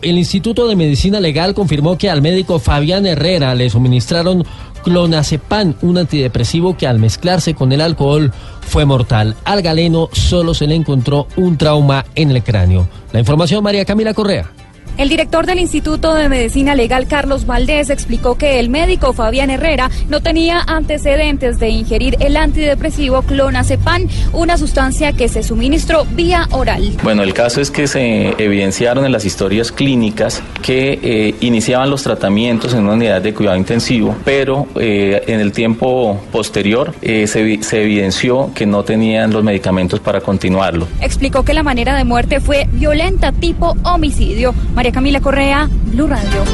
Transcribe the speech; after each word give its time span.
El 0.00 0.16
Instituto 0.16 0.68
de 0.68 0.76
Medicina 0.76 1.18
Legal 1.18 1.54
confirmó 1.54 1.98
que 1.98 2.08
al 2.08 2.22
médico 2.22 2.60
Fabián 2.60 3.04
Herrera 3.04 3.56
le 3.56 3.68
suministraron 3.68 4.44
clonazepam, 4.84 5.74
un 5.82 5.98
antidepresivo 5.98 6.76
que 6.76 6.86
al 6.86 7.00
mezclarse 7.00 7.54
con 7.54 7.72
el 7.72 7.80
alcohol 7.80 8.32
fue 8.60 8.84
mortal. 8.84 9.34
Al 9.44 9.60
galeno 9.60 10.08
solo 10.12 10.54
se 10.54 10.68
le 10.68 10.76
encontró 10.76 11.26
un 11.34 11.58
trauma 11.58 12.04
en 12.14 12.30
el 12.30 12.44
cráneo. 12.44 12.88
La 13.10 13.18
información 13.18 13.64
María 13.64 13.84
Camila 13.84 14.14
Correa. 14.14 14.52
El 14.98 15.08
director 15.08 15.46
del 15.46 15.60
Instituto 15.60 16.12
de 16.12 16.28
Medicina 16.28 16.74
Legal, 16.74 17.06
Carlos 17.06 17.46
Valdés, 17.46 17.88
explicó 17.88 18.36
que 18.36 18.58
el 18.58 18.68
médico 18.68 19.12
Fabián 19.12 19.48
Herrera 19.48 19.92
no 20.08 20.20
tenía 20.22 20.60
antecedentes 20.66 21.60
de 21.60 21.68
ingerir 21.68 22.16
el 22.18 22.36
antidepresivo 22.36 23.22
clonazepam, 23.22 24.08
una 24.32 24.58
sustancia 24.58 25.12
que 25.12 25.28
se 25.28 25.44
suministró 25.44 26.04
vía 26.04 26.48
oral. 26.50 26.96
Bueno, 27.04 27.22
el 27.22 27.32
caso 27.32 27.60
es 27.60 27.70
que 27.70 27.86
se 27.86 28.34
evidenciaron 28.42 29.04
en 29.04 29.12
las 29.12 29.24
historias 29.24 29.70
clínicas 29.70 30.42
que 30.62 30.98
eh, 31.00 31.34
iniciaban 31.42 31.90
los 31.90 32.02
tratamientos 32.02 32.74
en 32.74 32.80
una 32.80 32.94
unidad 32.94 33.22
de 33.22 33.32
cuidado 33.32 33.56
intensivo, 33.56 34.16
pero 34.24 34.66
eh, 34.80 35.22
en 35.28 35.38
el 35.38 35.52
tiempo 35.52 36.20
posterior 36.32 36.92
eh, 37.02 37.28
se, 37.28 37.62
se 37.62 37.84
evidenció 37.84 38.50
que 38.52 38.66
no 38.66 38.82
tenían 38.82 39.32
los 39.32 39.44
medicamentos 39.44 40.00
para 40.00 40.20
continuarlo. 40.20 40.88
Explicó 41.00 41.44
que 41.44 41.54
la 41.54 41.62
manera 41.62 41.96
de 41.96 42.02
muerte 42.02 42.40
fue 42.40 42.66
violenta 42.72 43.30
tipo 43.30 43.76
homicidio. 43.84 44.52
María 44.74 44.87
Camila 44.92 45.20
Correa, 45.20 45.68
Blue 45.86 46.06
Radio. 46.06 46.44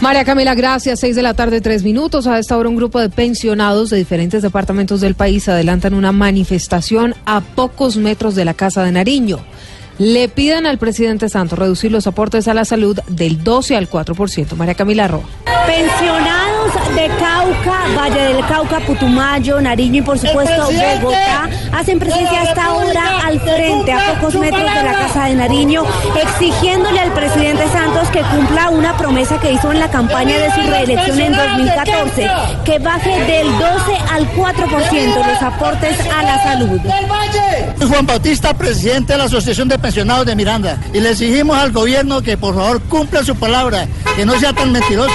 María 0.00 0.24
Camila, 0.24 0.54
gracias. 0.54 1.00
Seis 1.00 1.16
de 1.16 1.22
la 1.22 1.34
tarde, 1.34 1.60
tres 1.60 1.82
minutos. 1.82 2.26
A 2.26 2.38
esta 2.38 2.56
hora 2.56 2.68
un 2.68 2.76
grupo 2.76 3.00
de 3.00 3.08
pensionados 3.08 3.90
de 3.90 3.96
diferentes 3.96 4.42
departamentos 4.42 5.00
del 5.00 5.14
país 5.14 5.48
adelantan 5.48 5.94
una 5.94 6.12
manifestación 6.12 7.14
a 7.24 7.40
pocos 7.40 7.96
metros 7.96 8.34
de 8.34 8.44
la 8.44 8.54
Casa 8.54 8.84
de 8.84 8.92
Nariño. 8.92 9.38
Le 9.98 10.28
piden 10.28 10.66
al 10.66 10.78
presidente 10.78 11.30
Santos 11.30 11.58
reducir 11.58 11.90
los 11.90 12.06
aportes 12.06 12.48
a 12.48 12.54
la 12.54 12.66
salud 12.66 12.98
del 13.08 13.42
12 13.42 13.76
al 13.76 13.88
4%. 13.88 14.54
María 14.54 14.74
Camila 14.74 15.08
Roa. 15.08 15.24
Pensionados 15.66 16.72
de 16.96 17.08
Cauca, 17.08 17.84
Valle 17.94 18.22
del 18.32 18.46
Cauca, 18.46 18.80
Putumayo, 18.80 19.60
Nariño 19.60 19.98
y 19.98 20.02
por 20.02 20.18
supuesto 20.18 20.68
Bogotá 21.02 21.48
hacen 21.72 21.98
presencia 21.98 22.40
hasta 22.40 22.64
ahora 22.64 23.20
al 23.22 23.38
frente, 23.38 23.92
a 23.92 24.14
pocos 24.14 24.34
metros 24.36 24.62
de 24.62 24.82
la 24.82 24.92
Casa 24.92 25.24
de 25.26 25.34
Nariño, 25.34 25.84
exigiéndole 26.20 26.98
al 26.98 27.12
presidente 27.12 27.68
Santos 27.68 28.08
que 28.08 28.22
cumpla 28.22 28.70
una 28.70 28.96
promesa 28.96 29.38
que 29.38 29.52
hizo 29.52 29.70
en 29.72 29.80
la 29.80 29.90
campaña 29.90 30.38
de 30.38 30.50
su 30.52 30.70
reelección 30.70 31.20
en 31.20 31.32
2014, 31.36 32.30
que 32.64 32.78
baje 32.78 33.20
del 33.24 33.46
12 33.46 33.66
al 34.12 34.32
4% 34.32 35.26
los 35.26 35.42
aportes 35.42 36.00
a 36.10 36.22
la 36.22 36.42
salud. 36.42 36.80
Juan 37.88 38.06
Bautista, 38.06 38.54
presidente 38.54 39.12
de 39.12 39.18
la 39.18 39.24
Asociación 39.24 39.68
de 39.68 39.78
Pensionados 39.78 40.24
de 40.24 40.34
Miranda, 40.34 40.78
y 40.94 41.00
le 41.00 41.10
exigimos 41.10 41.58
al 41.58 41.72
gobierno 41.72 42.22
que 42.22 42.38
por 42.38 42.54
favor 42.54 42.80
cumpla 42.84 43.22
su 43.22 43.36
palabra, 43.36 43.86
que 44.16 44.24
no 44.24 44.38
sea 44.40 44.54
tan 44.54 44.72
mentiroso. 44.72 45.12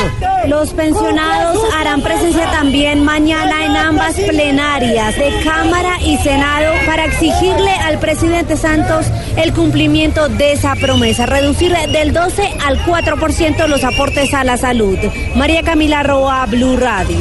Los 0.47 0.69
pensionados 0.71 1.57
harán 1.73 2.01
presencia 2.01 2.49
también 2.51 3.03
mañana 3.03 3.65
en 3.65 3.75
ambas 3.75 4.15
plenarias 4.15 5.15
de 5.17 5.31
Cámara 5.43 5.99
y 6.05 6.17
Senado 6.17 6.73
para 6.85 7.05
exigirle 7.05 7.71
al 7.83 7.99
presidente 7.99 8.57
Santos 8.57 9.05
el 9.37 9.53
cumplimiento 9.53 10.29
de 10.29 10.53
esa 10.53 10.75
promesa, 10.75 11.25
reducir 11.25 11.73
del 11.91 12.13
12 12.13 12.43
al 12.65 12.79
4% 12.79 13.67
los 13.67 13.83
aportes 13.83 14.33
a 14.33 14.43
la 14.43 14.57
salud. 14.57 14.97
María 15.35 15.63
Camila 15.63 16.03
Roa, 16.03 16.45
Blue 16.45 16.77
Radio. 16.77 17.17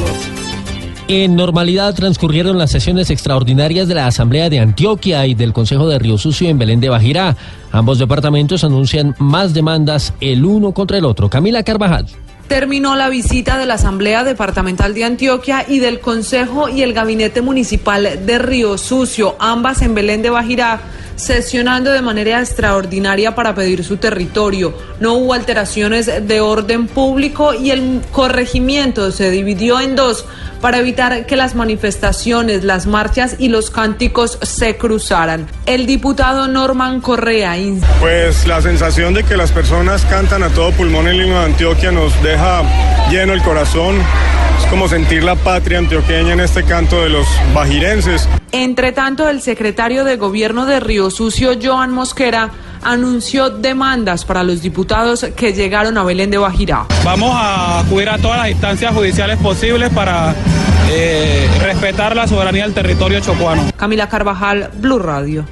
En 1.07 1.35
normalidad 1.35 1.93
transcurrieron 1.93 2.57
las 2.57 2.71
sesiones 2.71 3.09
extraordinarias 3.09 3.87
de 3.87 3.95
la 3.95 4.07
Asamblea 4.07 4.49
de 4.49 4.59
Antioquia 4.59 5.25
y 5.27 5.33
del 5.33 5.51
Consejo 5.51 5.89
de 5.89 5.99
Río 5.99 6.17
Sucio 6.17 6.47
en 6.47 6.57
Belén 6.57 6.79
de 6.79 6.89
Bajirá. 6.89 7.35
Ambos 7.71 7.99
departamentos 7.99 8.63
anuncian 8.63 9.15
más 9.19 9.53
demandas 9.53 10.13
el 10.21 10.45
uno 10.45 10.71
contra 10.71 10.97
el 10.97 11.05
otro. 11.05 11.29
Camila 11.29 11.63
Carvajal 11.63 12.07
terminó 12.51 12.97
la 12.97 13.07
visita 13.07 13.57
de 13.57 13.65
la 13.65 13.75
Asamblea 13.75 14.25
Departamental 14.25 14.93
de 14.93 15.05
Antioquia 15.05 15.63
y 15.65 15.79
del 15.79 16.01
Consejo 16.01 16.67
y 16.67 16.81
el 16.81 16.91
Gabinete 16.91 17.41
Municipal 17.41 18.25
de 18.25 18.39
Río 18.39 18.77
Sucio, 18.77 19.37
ambas 19.39 19.81
en 19.81 19.95
Belén 19.95 20.21
de 20.21 20.31
Bajirá, 20.31 20.81
sesionando 21.15 21.91
de 21.91 22.01
manera 22.01 22.39
extraordinaria 22.39 23.35
para 23.35 23.55
pedir 23.55 23.83
su 23.83 23.97
territorio. 23.97 24.73
No 24.99 25.13
hubo 25.13 25.33
alteraciones 25.33 26.09
de 26.27 26.41
orden 26.41 26.87
público 26.87 27.53
y 27.53 27.71
el 27.71 28.01
corregimiento 28.11 29.11
se 29.11 29.29
dividió 29.31 29.79
en 29.79 29.95
dos 29.95 30.25
para 30.61 30.77
evitar 30.77 31.25
que 31.25 31.35
las 31.35 31.55
manifestaciones, 31.55 32.63
las 32.63 32.85
marchas 32.85 33.35
y 33.39 33.49
los 33.49 33.71
cánticos 33.71 34.37
se 34.43 34.77
cruzaran. 34.77 35.47
El 35.65 35.85
diputado 35.87 36.47
Norman 36.47 37.01
Correa. 37.01 37.55
Pues 37.99 38.47
la 38.47 38.61
sensación 38.61 39.13
de 39.13 39.23
que 39.23 39.35
las 39.35 39.51
personas 39.51 40.05
cantan 40.05 40.43
a 40.43 40.49
todo 40.49 40.71
pulmón 40.71 41.07
el 41.07 41.21
himno 41.21 41.39
de 41.39 41.45
Antioquia 41.45 41.91
nos 41.91 42.21
deja 42.21 42.63
lleno 43.09 43.33
el 43.33 43.41
corazón. 43.41 43.95
Como 44.71 44.87
sentir 44.87 45.21
la 45.21 45.35
patria 45.35 45.79
antioqueña 45.79 46.31
en 46.31 46.39
este 46.39 46.63
canto 46.63 47.01
de 47.01 47.09
los 47.09 47.27
bajirenses. 47.53 48.27
Entre 48.53 48.93
tanto, 48.93 49.27
el 49.27 49.41
secretario 49.41 50.05
de 50.05 50.15
Gobierno 50.15 50.65
de 50.65 50.79
Río 50.79 51.11
Sucio, 51.11 51.51
Joan 51.61 51.91
Mosquera, 51.91 52.51
anunció 52.81 53.49
demandas 53.49 54.23
para 54.23 54.43
los 54.43 54.61
diputados 54.61 55.25
que 55.35 55.51
llegaron 55.51 55.97
a 55.97 56.03
Belén 56.03 56.31
de 56.31 56.37
Bajirá. 56.37 56.85
Vamos 57.03 57.31
a 57.33 57.81
acudir 57.81 58.09
a 58.09 58.17
todas 58.17 58.37
las 58.37 58.49
instancias 58.49 58.95
judiciales 58.95 59.37
posibles 59.39 59.89
para 59.89 60.33
eh, 60.89 61.49
respetar 61.61 62.15
la 62.15 62.25
soberanía 62.25 62.63
del 62.63 62.73
territorio 62.73 63.19
chocuano. 63.19 63.71
Camila 63.75 64.07
Carvajal, 64.07 64.71
Blue 64.77 64.99
Radio. 64.99 65.45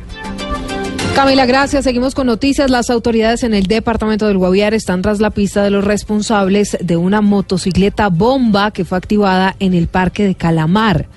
Camila, 1.20 1.46
gracias. 1.46 1.84
Seguimos 1.84 2.16
con 2.16 2.28
noticias. 2.28 2.72
Las 2.72 2.90
autoridades 2.90 3.44
en 3.44 3.54
el 3.54 3.66
departamento 3.66 4.26
del 4.26 4.38
Guaviare 4.38 4.78
están 4.78 5.02
tras 5.02 5.20
la 5.20 5.32
pista 5.32 5.62
de 5.62 5.70
los 5.70 5.84
responsables 5.84 6.78
de 6.80 6.96
una 6.96 7.20
motocicleta 7.20 8.08
bomba 8.08 8.72
que 8.72 8.86
fue 8.86 8.98
activada 8.98 9.54
en 9.60 9.74
el 9.74 9.88
parque 9.88 10.24
de 10.24 10.36
Calamar. 10.36 11.08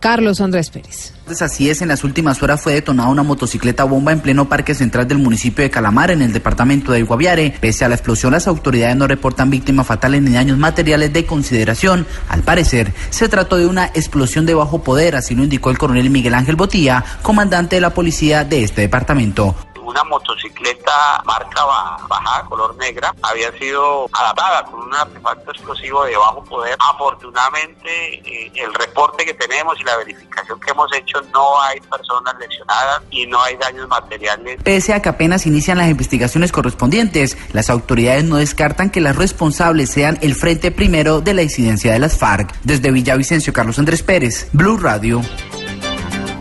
Carlos 0.00 0.40
Andrés 0.40 0.70
Pérez. 0.70 1.12
Así 1.40 1.70
es, 1.70 1.82
en 1.82 1.88
las 1.88 2.02
últimas 2.02 2.42
horas 2.42 2.60
fue 2.60 2.72
detonada 2.72 3.10
una 3.10 3.22
motocicleta 3.22 3.84
bomba 3.84 4.12
en 4.12 4.20
pleno 4.20 4.48
parque 4.48 4.74
central 4.74 5.06
del 5.06 5.18
municipio 5.18 5.62
de 5.62 5.70
Calamar, 5.70 6.10
en 6.10 6.22
el 6.22 6.32
departamento 6.32 6.90
del 6.90 7.04
Guaviare. 7.04 7.54
Pese 7.60 7.84
a 7.84 7.88
la 7.88 7.94
explosión, 7.94 8.32
las 8.32 8.48
autoridades 8.48 8.96
no 8.96 9.06
reportan 9.06 9.50
víctimas 9.50 9.86
fatales 9.86 10.22
ni 10.22 10.32
daños 10.32 10.58
materiales 10.58 11.12
de 11.12 11.26
consideración. 11.26 12.06
Al 12.28 12.42
parecer, 12.42 12.92
se 13.10 13.28
trató 13.28 13.58
de 13.58 13.66
una 13.66 13.86
explosión 13.86 14.46
de 14.46 14.54
bajo 14.54 14.82
poder, 14.82 15.14
así 15.14 15.34
lo 15.34 15.44
indicó 15.44 15.70
el 15.70 15.78
coronel 15.78 16.10
Miguel 16.10 16.34
Ángel 16.34 16.56
Botía, 16.56 17.04
comandante 17.22 17.76
de 17.76 17.82
la 17.82 17.94
policía 17.94 18.44
de 18.44 18.64
este 18.64 18.80
departamento 18.80 19.54
una 19.82 20.04
motocicleta 20.04 21.22
marca 21.24 21.64
baja, 21.64 22.44
color 22.48 22.76
negra, 22.76 23.14
había 23.22 23.50
sido 23.58 24.08
adaptada 24.12 24.64
con 24.64 24.80
un 24.80 24.94
artefacto 24.94 25.50
explosivo 25.50 26.04
de 26.04 26.16
bajo 26.16 26.44
poder. 26.44 26.76
Afortunadamente, 26.78 28.14
eh, 28.14 28.52
el 28.54 28.72
reporte 28.74 29.24
que 29.24 29.34
tenemos 29.34 29.78
y 29.80 29.84
la 29.84 29.96
verificación 29.96 30.60
que 30.60 30.70
hemos 30.70 30.92
hecho, 30.94 31.20
no 31.32 31.60
hay 31.62 31.80
personas 31.80 32.34
lesionadas 32.38 33.02
y 33.10 33.26
no 33.26 33.40
hay 33.42 33.56
daños 33.56 33.88
materiales. 33.88 34.62
Pese 34.62 34.94
a 34.94 35.02
que 35.02 35.08
apenas 35.08 35.46
inician 35.46 35.78
las 35.78 35.88
investigaciones 35.88 36.52
correspondientes, 36.52 37.36
las 37.52 37.70
autoridades 37.70 38.24
no 38.24 38.36
descartan 38.36 38.90
que 38.90 39.00
las 39.00 39.16
responsables 39.16 39.90
sean 39.90 40.18
el 40.22 40.34
frente 40.34 40.70
primero 40.70 41.20
de 41.20 41.34
la 41.34 41.42
incidencia 41.42 41.92
de 41.92 41.98
las 41.98 42.18
FARC. 42.18 42.54
Desde 42.62 42.90
Villavicencio, 42.90 43.52
Carlos 43.52 43.78
Andrés 43.78 44.02
Pérez, 44.02 44.48
Blue 44.52 44.76
Radio. 44.76 45.22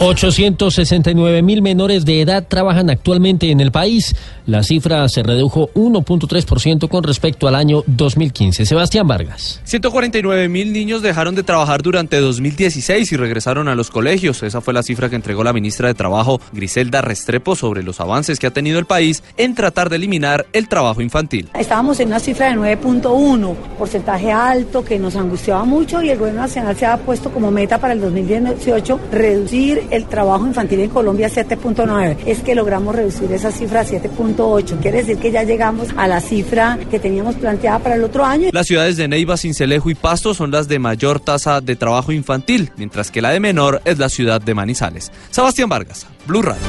869 0.01 1.41
mil 1.41 1.61
menores 1.61 2.05
de 2.05 2.21
edad 2.21 2.47
trabajan 2.47 2.89
actualmente 2.89 3.51
en 3.51 3.59
el 3.59 3.69
país. 3.69 4.15
La 4.45 4.63
cifra 4.63 5.07
se 5.09 5.23
redujo 5.23 5.69
1.3% 5.73 6.87
con 6.87 7.03
respecto 7.03 7.49
al 7.49 7.55
año 7.55 7.83
2015. 7.85 8.65
Sebastián 8.65 9.09
Vargas. 9.09 9.59
149 9.65 10.47
mil 10.47 10.71
niños 10.71 11.01
dejaron 11.01 11.35
de 11.35 11.43
trabajar 11.43 11.81
durante 11.81 12.17
2016 12.17 13.11
y 13.11 13.17
regresaron 13.17 13.67
a 13.67 13.75
los 13.75 13.91
colegios. 13.91 14.41
Esa 14.41 14.61
fue 14.61 14.73
la 14.73 14.83
cifra 14.83 15.09
que 15.09 15.17
entregó 15.17 15.43
la 15.43 15.51
ministra 15.51 15.89
de 15.89 15.95
Trabajo, 15.95 16.39
Griselda 16.53 17.01
Restrepo, 17.01 17.57
sobre 17.57 17.83
los 17.83 17.99
avances 17.99 18.39
que 18.39 18.47
ha 18.47 18.51
tenido 18.51 18.79
el 18.79 18.85
país 18.85 19.21
en 19.35 19.53
tratar 19.53 19.89
de 19.89 19.97
eliminar 19.97 20.45
el 20.53 20.69
trabajo 20.69 21.01
infantil. 21.01 21.49
Estábamos 21.53 21.99
en 21.99 22.07
una 22.07 22.21
cifra 22.21 22.49
de 22.49 22.55
9.1, 22.55 23.53
porcentaje 23.77 24.31
alto 24.31 24.85
que 24.85 24.97
nos 24.97 25.17
angustiaba 25.17 25.65
mucho 25.65 26.01
y 26.01 26.09
el 26.09 26.17
gobierno 26.17 26.43
nacional 26.43 26.77
se 26.77 26.85
ha 26.85 26.95
puesto 26.95 27.31
como 27.31 27.51
meta 27.51 27.77
para 27.79 27.91
el 27.91 27.99
2018 27.99 28.99
reducir 29.11 29.88
el 29.91 30.05
trabajo 30.05 30.45
infantil 30.45 30.79
en 30.81 30.89
Colombia 30.89 31.29
7.9. 31.29 32.17
Es 32.25 32.41
que 32.41 32.55
logramos 32.55 32.95
reducir 32.95 33.31
esa 33.31 33.51
cifra 33.51 33.81
a 33.81 33.85
7.8. 33.85 34.79
Quiere 34.79 34.99
decir 34.99 35.17
que 35.17 35.31
ya 35.31 35.43
llegamos 35.43 35.89
a 35.97 36.07
la 36.07 36.21
cifra 36.21 36.79
que 36.89 36.99
teníamos 36.99 37.35
planteada 37.35 37.79
para 37.79 37.95
el 37.95 38.03
otro 38.03 38.25
año. 38.25 38.49
Las 38.51 38.67
ciudades 38.67 38.97
de 38.97 39.07
Neiva, 39.07 39.37
Cincelejo 39.37 39.89
y 39.89 39.95
Pasto 39.95 40.33
son 40.33 40.51
las 40.51 40.67
de 40.67 40.79
mayor 40.79 41.19
tasa 41.19 41.61
de 41.61 41.75
trabajo 41.75 42.11
infantil, 42.11 42.71
mientras 42.77 43.11
que 43.11 43.21
la 43.21 43.31
de 43.31 43.39
menor 43.39 43.81
es 43.85 43.97
la 43.97 44.09
ciudad 44.09 44.41
de 44.41 44.53
Manizales. 44.53 45.11
Sebastián 45.29 45.69
Vargas, 45.69 46.05
Blue 46.25 46.41
Radio. 46.41 46.61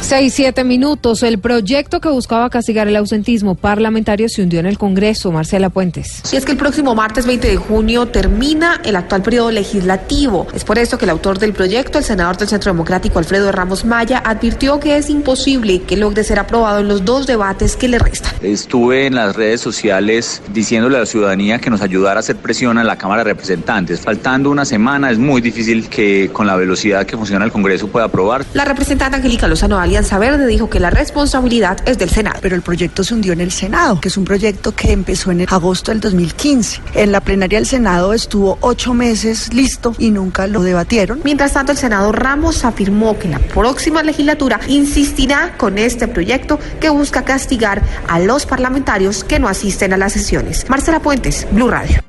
Seis, 0.00 0.34
siete 0.34 0.64
minutos. 0.64 1.22
El 1.22 1.38
proyecto 1.38 2.00
que 2.00 2.08
buscaba 2.08 2.50
castigar 2.50 2.88
el 2.88 2.96
ausentismo 2.96 3.54
parlamentario 3.54 4.28
se 4.28 4.42
hundió 4.42 4.58
en 4.58 4.66
el 4.66 4.78
Congreso. 4.78 5.30
Marcela 5.30 5.70
Puentes. 5.70 6.22
Y 6.32 6.36
es 6.36 6.44
que 6.44 6.52
el 6.52 6.58
próximo 6.58 6.94
martes 6.94 7.26
20 7.26 7.48
de 7.48 7.56
junio 7.56 8.06
termina 8.06 8.80
el 8.84 8.96
actual 8.96 9.22
periodo 9.22 9.50
legislativo. 9.50 10.48
Es 10.54 10.64
por 10.64 10.78
esto 10.78 10.98
que 10.98 11.04
el 11.04 11.10
autor 11.10 11.38
del 11.38 11.52
proyecto, 11.52 11.98
el 11.98 12.04
senador 12.04 12.36
del 12.38 12.48
Centro 12.48 12.72
Democrático 12.72 13.18
Alfredo 13.18 13.52
Ramos 13.52 13.84
Maya, 13.84 14.22
advirtió 14.24 14.80
que 14.80 14.96
es 14.96 15.10
imposible 15.10 15.82
que 15.82 15.96
logre 15.96 16.24
ser 16.24 16.38
aprobado 16.38 16.80
en 16.80 16.88
los 16.88 17.04
dos 17.04 17.26
debates 17.26 17.76
que 17.76 17.88
le 17.88 17.98
restan. 17.98 18.32
Estuve 18.42 19.06
en 19.06 19.14
las 19.14 19.36
redes 19.36 19.60
sociales 19.60 20.42
diciéndole 20.52 20.96
a 20.96 21.00
la 21.00 21.06
ciudadanía 21.06 21.58
que 21.58 21.70
nos 21.70 21.82
ayudara 21.82 22.18
a 22.18 22.20
hacer 22.20 22.36
presión 22.36 22.78
a 22.78 22.84
la 22.84 22.96
Cámara 22.96 23.22
de 23.22 23.30
Representantes. 23.30 24.00
Faltando 24.00 24.50
una 24.50 24.64
semana 24.64 25.10
es 25.10 25.18
muy 25.18 25.40
difícil 25.40 25.88
que 25.88 26.30
con 26.32 26.46
la 26.46 26.56
velocidad 26.56 27.06
que 27.06 27.16
funciona 27.16 27.44
el 27.44 27.52
Congreso 27.52 27.88
pueda 27.88 28.06
aprobar. 28.06 28.44
La 28.54 28.64
representante 28.64 29.16
Angélica 29.16 29.46
Lozano 29.46 29.78
Alianza 29.90 30.18
Verde 30.18 30.46
dijo 30.46 30.70
que 30.70 30.78
la 30.78 30.90
responsabilidad 30.90 31.78
es 31.84 31.98
del 31.98 32.10
Senado. 32.10 32.38
Pero 32.40 32.54
el 32.54 32.62
proyecto 32.62 33.02
se 33.02 33.12
hundió 33.12 33.32
en 33.32 33.40
el 33.40 33.50
Senado, 33.50 34.00
que 34.00 34.06
es 34.06 34.16
un 34.16 34.24
proyecto 34.24 34.70
que 34.70 34.92
empezó 34.92 35.32
en 35.32 35.44
agosto 35.50 35.90
del 35.90 35.98
2015. 35.98 36.80
En 36.94 37.10
la 37.10 37.20
plenaria 37.20 37.58
del 37.58 37.66
Senado 37.66 38.12
estuvo 38.12 38.56
ocho 38.60 38.94
meses 38.94 39.52
listo 39.52 39.92
y 39.98 40.12
nunca 40.12 40.46
lo 40.46 40.62
debatieron. 40.62 41.20
Mientras 41.24 41.54
tanto, 41.54 41.72
el 41.72 41.78
senador 41.78 42.22
Ramos 42.22 42.64
afirmó 42.64 43.18
que 43.18 43.26
la 43.26 43.40
próxima 43.40 44.04
legislatura 44.04 44.60
insistirá 44.68 45.56
con 45.58 45.76
este 45.76 46.06
proyecto 46.06 46.60
que 46.78 46.88
busca 46.88 47.24
castigar 47.24 47.82
a 48.06 48.20
los 48.20 48.46
parlamentarios 48.46 49.24
que 49.24 49.40
no 49.40 49.48
asisten 49.48 49.92
a 49.92 49.96
las 49.96 50.12
sesiones. 50.12 50.70
Marcela 50.70 51.00
Puentes, 51.00 51.48
Blue 51.50 51.68
Radio. 51.68 52.00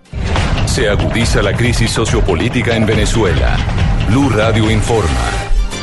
Se 0.68 0.88
agudiza 0.88 1.42
la 1.42 1.58
crisis 1.58 1.90
sociopolítica 1.90 2.76
en 2.76 2.86
Venezuela. 2.86 3.58
Blue 4.08 4.30
Radio 4.30 4.70
informa. 4.70 5.41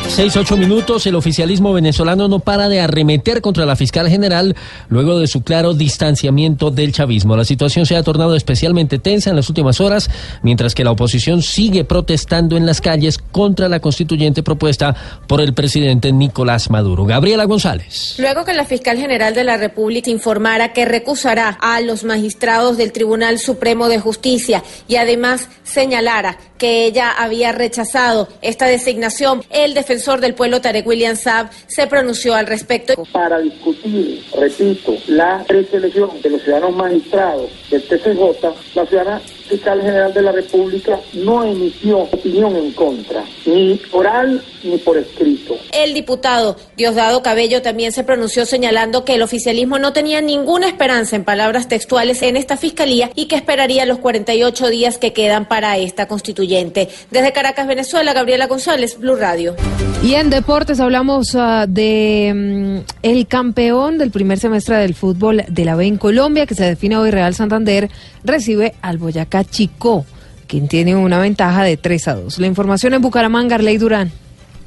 Seis, 0.09 0.37
ocho 0.37 0.57
minutos, 0.57 1.07
el 1.07 1.15
oficialismo 1.15 1.73
venezolano 1.73 2.27
no 2.29 2.41
para 2.41 2.69
de 2.69 2.81
arremeter 2.81 3.41
contra 3.41 3.67
la 3.67 3.77
fiscal 3.77 4.09
general 4.09 4.57
luego 4.89 5.21
de 5.21 5.29
su 5.29 5.43
claro 5.43 5.75
distanciamiento 5.75 6.73
del 6.73 6.93
chavismo. 6.93 7.37
La 7.37 7.45
situación 7.45 7.87
se 7.87 7.95
ha 7.95 8.03
tornado 8.03 8.35
especialmente 8.35 8.99
tensa 8.99 9.31
en 9.31 9.37
las 9.37 9.49
últimas 9.49 9.81
horas, 9.81 10.11
mientras 10.43 10.75
que 10.75 10.83
la 10.83 10.91
oposición 10.91 11.43
sigue 11.43 11.85
protestando 11.85 12.57
en 12.57 12.67
las 12.67 12.81
calles 12.81 13.19
contra 13.19 13.69
la 13.69 13.79
constituyente 13.79 14.43
propuesta 14.43 14.97
por 15.29 15.41
el 15.41 15.55
presidente 15.55 16.11
Nicolás 16.11 16.69
Maduro. 16.69 17.05
Gabriela 17.05 17.45
González. 17.45 18.17
Luego 18.19 18.45
que 18.45 18.55
la 18.55 18.65
fiscal 18.65 18.99
general 18.99 19.35
de 19.35 19.45
la 19.45 19.57
República 19.57 20.11
informara 20.11 20.73
que 20.73 20.85
recusará 20.85 21.51
a 21.61 21.81
los 21.81 22.03
magistrados 22.03 22.77
del 22.77 22.93
Tribunal 22.93 23.39
Supremo 23.39 23.89
de 23.89 24.01
Justicia 24.01 24.65
y 24.89 24.97
además 24.97 25.49
señalara 25.63 26.39
que 26.57 26.87
ella 26.87 27.13
había 27.13 27.53
rechazado 27.53 28.29
esta 28.43 28.67
designación, 28.67 29.45
el 29.51 29.75
defensor 29.75 29.98
del 29.99 30.35
pueblo 30.35 30.61
Tarek 30.61 30.87
William 30.87 31.17
Saab 31.17 31.51
se 31.67 31.87
pronunció 31.87 32.35
al 32.35 32.47
respecto. 32.47 32.95
Para 33.13 33.39
discutir, 33.41 34.25
repito, 34.39 34.95
la 35.09 35.45
preselección 35.47 36.11
de 36.23 36.31
los 36.31 36.43
ciudadanos 36.43 36.77
magistrados 36.77 37.51
del 37.71 37.83
TCJ, 37.83 38.75
la 38.75 38.87
ciudadana 38.87 39.21
fiscal 39.49 39.81
general 39.81 40.13
de 40.15 40.23
la 40.23 40.33
República 40.33 41.01
no 41.15 41.45
emitió 41.45 41.99
opinión 41.99 42.55
en 42.57 42.73
contra, 42.73 43.25
ni 43.47 43.81
oral 43.93 44.43
ni 44.63 44.79
por 44.79 44.97
escrito. 44.97 45.57
El 45.73 45.95
diputado 45.95 46.57
Diosdado 46.77 47.23
Cabello 47.23 47.63
también 47.63 47.93
se 47.93 48.05
pronunció 48.05 48.47
señalando 48.47 49.05
que 49.05 49.15
el 49.15 49.23
oficialismo 49.23 49.79
no 49.79 49.93
tenía 49.93 50.21
ninguna 50.21 50.67
esperanza 50.69 51.17
en 51.17 51.25
palabras 51.25 51.69
textuales 51.69 52.23
en 52.23 52.37
esta 52.37 52.57
fiscalía 52.57 53.11
y 53.15 53.27
que 53.27 53.37
esperaría 53.37 53.87
los 53.87 53.99
48 53.99 54.69
días 54.69 54.99
que 54.99 55.13
quedan 55.13 55.47
para 55.47 55.77
esta 55.79 56.07
constituyente. 56.07 56.89
Desde 57.11 57.33
Caracas, 57.33 57.67
Venezuela, 57.67 58.13
Gabriela 58.13 58.47
González, 58.47 58.99
Blue 58.99 59.17
Radio. 59.17 59.57
Y 60.03 60.15
en 60.15 60.31
deportes 60.31 60.79
hablamos 60.79 61.35
uh, 61.35 61.67
de 61.67 62.31
um, 62.33 62.85
el 63.03 63.27
campeón 63.27 63.99
del 63.99 64.11
primer 64.11 64.39
semestre 64.39 64.77
del 64.77 64.95
fútbol 64.95 65.45
de 65.49 65.65
la 65.65 65.75
B 65.75 65.87
en 65.87 65.97
Colombia, 65.97 66.47
que 66.47 66.55
se 66.55 66.65
define 66.65 66.97
hoy 66.97 67.11
Real 67.11 67.35
Santander, 67.35 67.91
recibe 68.23 68.75
al 68.81 68.99
Boyacá 68.99 69.38
Chico, 69.45 70.05
quien 70.47 70.69
tiene 70.69 70.97
una 70.97 71.19
ventaja 71.19 71.65
de 71.65 71.77
3 71.77 72.09
a 72.09 72.15
2. 72.15 72.39
La 72.39 72.47
información 72.47 72.95
en 72.95 73.03
Bucaramanga, 73.03 73.57
Arley 73.57 73.79
Durán. 73.79 74.13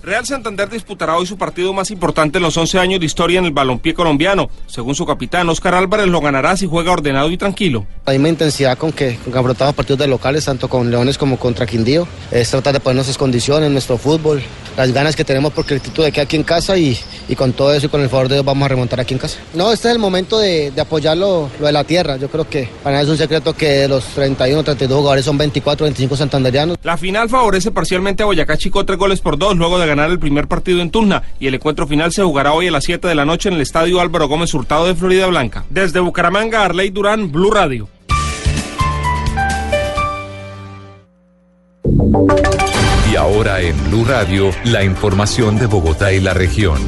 Real 0.03 0.25
Santander 0.25 0.67
disputará 0.67 1.15
hoy 1.15 1.27
su 1.27 1.37
partido 1.37 1.73
más 1.73 1.91
importante 1.91 2.39
en 2.39 2.43
los 2.43 2.57
11 2.57 2.79
años 2.79 2.99
de 2.99 3.05
historia 3.05 3.37
en 3.37 3.45
el 3.45 3.51
balompié 3.51 3.93
colombiano. 3.93 4.49
Según 4.65 4.95
su 4.95 5.05
capitán, 5.05 5.47
Oscar 5.47 5.75
Álvarez 5.75 6.07
lo 6.07 6.21
ganará 6.21 6.57
si 6.57 6.65
juega 6.65 6.91
ordenado 6.91 7.29
y 7.29 7.37
tranquilo. 7.37 7.85
La 8.07 8.13
misma 8.13 8.29
intensidad 8.29 8.79
con 8.79 8.91
que, 8.91 9.17
con 9.17 9.31
que 9.31 9.37
afrontamos 9.37 9.75
partidos 9.75 9.99
de 9.99 10.07
locales, 10.07 10.45
tanto 10.45 10.67
con 10.69 10.89
Leones 10.89 11.19
como 11.19 11.37
contra 11.37 11.67
Quindío. 11.67 12.07
Es 12.31 12.49
tratar 12.49 12.73
de 12.73 12.79
ponernos 12.79 13.05
sus 13.05 13.19
condiciones, 13.19 13.69
nuestro 13.69 13.99
fútbol, 13.99 14.41
las 14.75 14.91
ganas 14.91 15.15
que 15.15 15.23
tenemos 15.23 15.53
porque 15.53 15.75
el 15.75 15.81
título 15.81 16.05
de 16.05 16.11
que 16.11 16.21
aquí 16.21 16.35
en 16.35 16.43
casa 16.43 16.77
y, 16.77 16.97
y, 17.29 17.35
con 17.35 17.53
todo 17.53 17.71
eso 17.71 17.85
y 17.85 17.89
con 17.89 18.01
el 18.01 18.09
favor 18.09 18.27
de 18.27 18.35
Dios 18.35 18.45
vamos 18.45 18.65
a 18.65 18.69
remontar 18.69 18.99
aquí 18.99 19.13
en 19.13 19.19
casa. 19.19 19.37
No, 19.53 19.71
este 19.71 19.89
es 19.89 19.93
el 19.93 19.99
momento 19.99 20.39
de, 20.39 20.71
de 20.71 20.81
apoyar 20.81 21.15
lo, 21.15 21.47
lo, 21.59 21.67
de 21.67 21.71
la 21.71 21.83
tierra. 21.83 22.17
Yo 22.17 22.27
creo 22.27 22.49
que 22.49 22.67
para 22.81 22.93
nada 22.93 23.03
es 23.03 23.09
un 23.09 23.17
secreto 23.17 23.53
que 23.53 23.67
de 23.67 23.87
los 23.87 24.03
31, 24.05 24.63
32 24.63 24.97
jugadores 24.97 25.25
son 25.25 25.37
24, 25.37 25.83
25 25.83 26.17
santanderianos. 26.17 26.77
La 26.81 26.97
final 26.97 27.29
favorece 27.29 27.69
parcialmente 27.69 28.23
a 28.23 28.25
Boyacá 28.25 28.57
Chico 28.57 28.83
tres 28.83 28.97
goles 28.97 29.21
por 29.21 29.37
dos 29.37 29.55
luego 29.55 29.77
de 29.77 29.90
ganar 29.91 30.09
el 30.09 30.19
primer 30.19 30.47
partido 30.47 30.81
en 30.81 30.89
Tuzna 30.89 31.21
y 31.37 31.47
el 31.47 31.55
encuentro 31.55 31.85
final 31.85 32.13
se 32.13 32.23
jugará 32.23 32.53
hoy 32.53 32.67
a 32.67 32.71
las 32.71 32.85
7 32.85 33.07
de 33.07 33.15
la 33.15 33.25
noche 33.25 33.49
en 33.49 33.55
el 33.55 33.61
Estadio 33.61 33.99
Álvaro 33.99 34.27
Gómez 34.27 34.53
Hurtado 34.53 34.87
de 34.87 34.95
Florida 34.95 35.27
Blanca. 35.27 35.65
Desde 35.69 35.99
Bucaramanga, 35.99 36.63
Arley 36.63 36.91
Durán, 36.91 37.29
Blue 37.29 37.51
Radio. 37.51 37.89
Y 43.11 43.15
ahora 43.17 43.59
en 43.59 43.75
Blue 43.89 44.05
Radio, 44.05 44.51
la 44.63 44.83
información 44.83 45.57
de 45.59 45.65
Bogotá 45.65 46.13
y 46.13 46.21
la 46.21 46.33
región. 46.33 46.79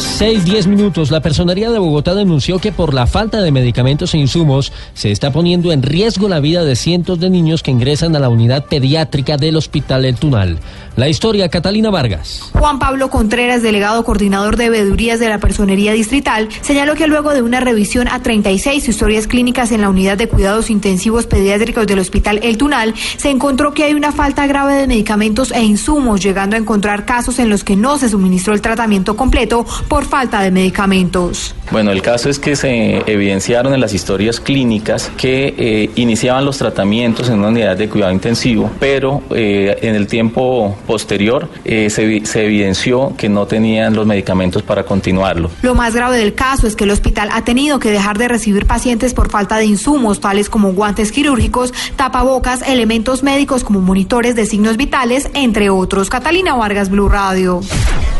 6, 0.00 0.44
10 0.44 0.66
minutos. 0.66 1.10
La 1.10 1.20
Personería 1.20 1.70
de 1.70 1.78
Bogotá 1.78 2.14
denunció 2.14 2.58
que 2.58 2.72
por 2.72 2.94
la 2.94 3.06
falta 3.06 3.42
de 3.42 3.52
medicamentos 3.52 4.14
e 4.14 4.18
insumos 4.18 4.72
se 4.94 5.10
está 5.10 5.30
poniendo 5.30 5.72
en 5.72 5.82
riesgo 5.82 6.28
la 6.28 6.40
vida 6.40 6.64
de 6.64 6.74
cientos 6.74 7.20
de 7.20 7.28
niños 7.28 7.62
que 7.62 7.70
ingresan 7.70 8.16
a 8.16 8.18
la 8.18 8.28
unidad 8.28 8.64
pediátrica 8.64 9.36
del 9.36 9.56
Hospital 9.56 10.04
El 10.04 10.16
Tunal. 10.16 10.58
La 10.96 11.08
historia, 11.08 11.48
Catalina 11.48 11.90
Vargas. 11.90 12.50
Juan 12.52 12.78
Pablo 12.78 13.10
Contreras, 13.10 13.62
delegado 13.62 14.04
coordinador 14.04 14.56
de 14.56 14.70
veedurías 14.70 15.20
de 15.20 15.28
la 15.28 15.38
Personería 15.38 15.92
Distrital, 15.92 16.48
señaló 16.60 16.94
que 16.94 17.06
luego 17.06 17.30
de 17.30 17.42
una 17.42 17.60
revisión 17.60 18.08
a 18.08 18.22
36 18.22 18.88
historias 18.88 19.26
clínicas 19.26 19.72
en 19.72 19.80
la 19.80 19.88
unidad 19.88 20.18
de 20.18 20.28
cuidados 20.28 20.68
intensivos 20.68 21.26
pediátricos 21.26 21.86
del 21.86 22.00
Hospital 22.00 22.40
El 22.42 22.58
Tunal, 22.58 22.94
se 23.16 23.30
encontró 23.30 23.72
que 23.72 23.84
hay 23.84 23.94
una 23.94 24.12
falta 24.12 24.46
grave 24.46 24.74
de 24.74 24.86
medicamentos 24.86 25.52
e 25.52 25.62
insumos, 25.62 26.22
llegando 26.22 26.56
a 26.56 26.58
encontrar 26.58 27.06
casos 27.06 27.38
en 27.38 27.48
los 27.48 27.64
que 27.64 27.76
no 27.76 27.96
se 27.96 28.08
suministró 28.08 28.52
el 28.52 28.60
tratamiento 28.60 29.16
completo 29.16 29.64
por 29.90 30.04
falta 30.04 30.40
de 30.40 30.52
medicamentos. 30.52 31.52
Bueno, 31.72 31.90
el 31.90 32.00
caso 32.00 32.30
es 32.30 32.38
que 32.38 32.54
se 32.54 33.02
evidenciaron 33.10 33.74
en 33.74 33.80
las 33.80 33.92
historias 33.92 34.38
clínicas 34.38 35.10
que 35.16 35.52
eh, 35.58 35.90
iniciaban 35.96 36.44
los 36.44 36.58
tratamientos 36.58 37.28
en 37.28 37.40
una 37.40 37.48
unidad 37.48 37.76
de 37.76 37.88
cuidado 37.88 38.12
intensivo, 38.12 38.70
pero 38.78 39.20
eh, 39.34 39.78
en 39.82 39.96
el 39.96 40.06
tiempo 40.06 40.78
posterior 40.86 41.50
eh, 41.64 41.90
se, 41.90 42.24
se, 42.24 42.44
evidenció 42.44 43.14
que 43.16 43.28
no 43.28 43.46
tenían 43.46 43.94
los 43.94 44.06
medicamentos 44.06 44.62
para 44.62 44.84
continuarlo. 44.84 45.50
Lo 45.62 45.74
más 45.74 45.92
grave 45.92 46.18
del 46.18 46.34
caso 46.34 46.68
es 46.68 46.76
que 46.76 46.84
el 46.84 46.92
hospital 46.92 47.28
ha 47.32 47.42
tenido 47.42 47.80
que 47.80 47.90
dejar 47.90 48.16
de 48.16 48.28
recibir 48.28 48.66
pacientes 48.66 49.12
por 49.12 49.28
falta 49.28 49.56
de 49.56 49.64
insumos, 49.64 50.20
tales 50.20 50.48
como 50.48 50.72
guantes 50.72 51.10
quirúrgicos, 51.10 51.74
tapabocas, 51.96 52.62
elementos 52.62 53.24
médicos 53.24 53.64
como 53.64 53.80
monitores 53.80 54.36
de 54.36 54.46
signos 54.46 54.76
vitales, 54.76 55.28
entre 55.34 55.68
otros. 55.68 56.10
Catalina 56.10 56.54
Vargas, 56.54 56.90
Blue 56.90 57.08
Radio. 57.08 57.60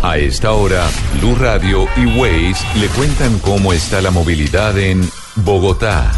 A 0.03 0.17
esta 0.17 0.53
hora, 0.53 0.89
Blue 1.19 1.35
Radio 1.35 1.87
y 1.95 2.07
Waze 2.07 2.65
le 2.79 2.87
cuentan 2.89 3.39
cómo 3.41 3.75
está 3.75 4.01
la 4.01 4.11
movilidad 4.11 4.79
en 4.79 5.07
Bogotá. 5.37 6.11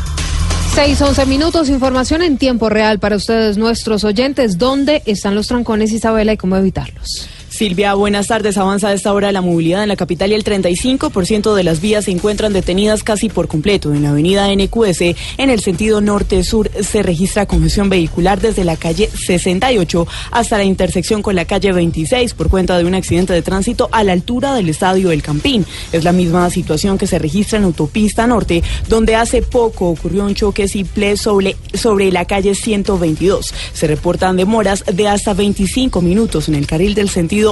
6, 0.74 1.00
11 1.00 1.26
minutos, 1.26 1.68
información 1.68 2.22
en 2.22 2.38
tiempo 2.38 2.68
real 2.68 3.00
para 3.00 3.16
ustedes, 3.16 3.58
nuestros 3.58 4.04
oyentes. 4.04 4.56
¿Dónde 4.56 5.02
están 5.04 5.34
los 5.34 5.48
trancones, 5.48 5.90
Isabela, 5.90 6.32
y 6.32 6.36
cómo 6.36 6.56
evitarlos? 6.56 7.28
Silvia, 7.52 7.92
buenas 7.92 8.28
tardes. 8.28 8.56
Avanza 8.56 8.88
a 8.88 8.92
esta 8.94 9.12
hora 9.12 9.30
la 9.30 9.42
movilidad 9.42 9.82
en 9.82 9.90
la 9.90 9.96
capital 9.96 10.32
y 10.32 10.34
el 10.34 10.42
35% 10.42 11.54
de 11.54 11.62
las 11.62 11.82
vías 11.82 12.06
se 12.06 12.10
encuentran 12.10 12.54
detenidas 12.54 13.04
casi 13.04 13.28
por 13.28 13.46
completo. 13.46 13.92
En 13.92 14.02
la 14.02 14.08
avenida 14.08 14.48
NQS, 14.48 15.02
en 15.36 15.50
el 15.50 15.60
sentido 15.60 16.00
norte-sur, 16.00 16.70
se 16.80 17.02
registra 17.02 17.44
congestión 17.44 17.90
vehicular 17.90 18.40
desde 18.40 18.64
la 18.64 18.76
calle 18.76 19.10
68 19.10 20.06
hasta 20.30 20.56
la 20.56 20.64
intersección 20.64 21.20
con 21.20 21.34
la 21.34 21.44
calle 21.44 21.72
26 21.72 22.32
por 22.32 22.48
cuenta 22.48 22.78
de 22.78 22.86
un 22.86 22.94
accidente 22.94 23.34
de 23.34 23.42
tránsito 23.42 23.90
a 23.92 24.02
la 24.02 24.12
altura 24.12 24.54
del 24.54 24.70
estadio 24.70 25.10
del 25.10 25.22
Campín. 25.22 25.66
Es 25.92 26.04
la 26.04 26.12
misma 26.12 26.48
situación 26.48 26.96
que 26.96 27.06
se 27.06 27.18
registra 27.18 27.58
en 27.58 27.64
autopista 27.64 28.26
norte, 28.26 28.62
donde 28.88 29.14
hace 29.14 29.42
poco 29.42 29.90
ocurrió 29.90 30.24
un 30.24 30.34
choque 30.34 30.68
simple 30.68 31.18
sobre, 31.18 31.56
sobre 31.74 32.10
la 32.12 32.24
calle 32.24 32.54
122. 32.54 33.52
Se 33.74 33.86
reportan 33.86 34.38
demoras 34.38 34.84
de 34.90 35.06
hasta 35.06 35.34
25 35.34 36.00
minutos 36.00 36.48
en 36.48 36.54
el 36.54 36.66
carril 36.66 36.94
del 36.94 37.10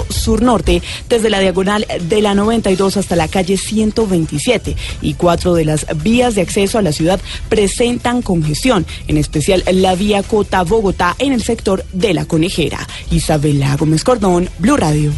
sur-norte, 0.09 0.83
desde 1.09 1.30
la 1.30 1.40
diagonal 1.40 1.87
de 2.00 2.23
la 2.23 2.35
92 2.35 2.97
hasta 2.97 3.16
la 3.16 3.28
calle 3.28 3.57
127. 3.57 4.76
Y 5.02 5.14
cuatro 5.14 5.54
de 5.54 5.64
las 5.64 5.87
vías 6.02 6.35
de 6.35 6.42
acceso 6.42 6.78
a 6.78 6.83
la 6.83 6.92
ciudad 6.92 7.21
presentan 7.49 8.23
congestión, 8.23 8.87
en 9.09 9.16
especial 9.16 9.62
la 9.73 9.95
vía 9.95 10.23
Cota-Bogotá 10.23 11.16
en 11.19 11.33
el 11.33 11.42
sector 11.42 11.85
de 11.92 12.14
la 12.14 12.25
Conejera. 12.25 12.87
Isabela 13.11 13.76
Gómez 13.76 14.04
Cordón, 14.04 14.49
Blue 14.59 14.76
Radio. 14.76 15.12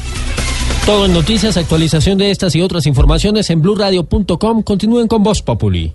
Todo 0.86 1.06
en 1.06 1.12
noticias, 1.12 1.56
actualización 1.56 2.18
de 2.18 2.30
estas 2.30 2.56
y 2.56 2.60
otras 2.60 2.86
informaciones 2.86 3.48
en 3.50 3.62
blurradio.com. 3.62 4.62
Continúen 4.62 5.06
con 5.06 5.22
Voz 5.22 5.40
Populi. 5.42 5.92